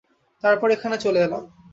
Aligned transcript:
তারপর 0.43 0.67
এখানে 0.71 0.95
চলে 0.97 1.19
এলাম। 1.23 1.43